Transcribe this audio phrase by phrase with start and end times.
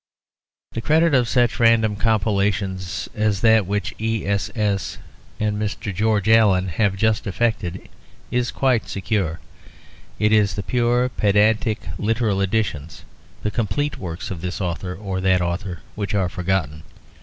[0.71, 4.97] The credit of such random compilations as that which "E.S.S."
[5.39, 5.93] and Mr.
[5.93, 7.87] George Allen have just effected
[8.31, 9.39] is quite secure.
[10.17, 13.05] It is the pure, pedantic, literal editions,
[13.43, 16.81] the complete works of this author or that author which are forgotten.